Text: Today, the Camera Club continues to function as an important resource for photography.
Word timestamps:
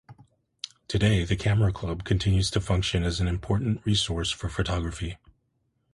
Today, 0.87 1.23
the 1.25 1.35
Camera 1.35 1.71
Club 1.71 2.05
continues 2.05 2.49
to 2.49 2.59
function 2.59 3.03
as 3.03 3.19
an 3.19 3.27
important 3.27 3.85
resource 3.85 4.31
for 4.31 4.49
photography. 4.49 5.19